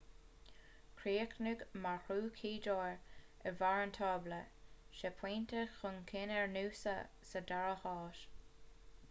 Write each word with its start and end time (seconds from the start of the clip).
chríochnaigh 1.01 1.59
maroochydore 1.83 2.95
ar 3.51 3.59
bharr 3.59 3.83
an 3.83 3.93
tábla 3.99 4.41
sé 5.01 5.13
phointe 5.21 5.63
chun 5.77 6.03
cinn 6.15 6.35
ar 6.41 6.51
noosa 6.59 6.97
sa 7.33 7.45
dara 7.55 7.79
háit 7.87 8.27